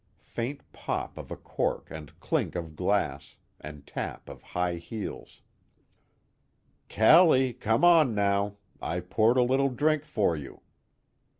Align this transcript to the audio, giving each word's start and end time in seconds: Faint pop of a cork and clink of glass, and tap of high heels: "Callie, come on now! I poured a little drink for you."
Faint 0.25 0.61
pop 0.73 1.15
of 1.15 1.29
a 1.29 1.37
cork 1.37 1.91
and 1.91 2.19
clink 2.19 2.55
of 2.55 2.75
glass, 2.75 3.35
and 3.59 3.85
tap 3.85 4.29
of 4.29 4.41
high 4.57 4.77
heels: 4.77 5.41
"Callie, 6.89 7.53
come 7.53 7.83
on 7.85 8.15
now! 8.15 8.57
I 8.81 9.01
poured 9.01 9.37
a 9.37 9.43
little 9.43 9.69
drink 9.69 10.03
for 10.03 10.35
you." 10.35 10.61